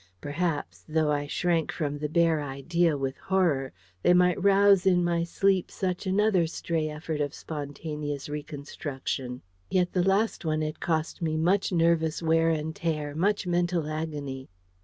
Perhaps 0.19 0.83
though 0.89 1.11
I 1.11 1.27
shrank 1.27 1.71
from 1.71 1.99
the 1.99 2.09
bare 2.09 2.41
idea 2.41 2.97
with 2.97 3.17
horror 3.17 3.71
they 4.01 4.15
might 4.15 4.41
rouse 4.43 4.87
in 4.87 5.03
my 5.03 5.23
sleep 5.23 5.69
such 5.69 6.07
another 6.07 6.47
stray 6.47 6.89
effort 6.89 7.21
of 7.21 7.35
spontaneous 7.35 8.27
reconstruction. 8.27 9.43
Yet 9.69 9.93
the 9.93 10.01
last 10.03 10.43
one 10.43 10.61
had 10.63 10.79
cost 10.79 11.21
me 11.21 11.37
much 11.37 11.71
nervous 11.71 12.19
wear 12.23 12.49
and 12.49 12.75
tear 12.75 13.13
much 13.13 13.45
mental 13.45 13.87
agony. 13.87 14.49